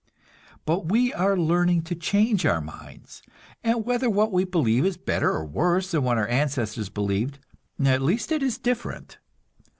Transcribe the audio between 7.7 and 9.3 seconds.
at least it is different.